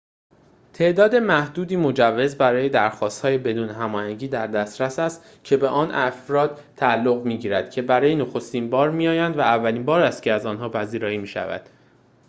[0.73, 7.71] تعداد محدودی مجوز برای درخواست‌های بدون هماهنگی در دسترس است که به افردی تعلق می‌گیرد
[7.71, 11.61] که برای نخستین بار می‌آیند و اولین بار است که از آنها پذیرایی می‌شود